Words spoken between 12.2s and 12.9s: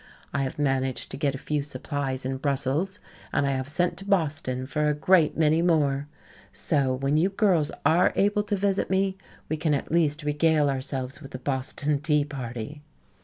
Party."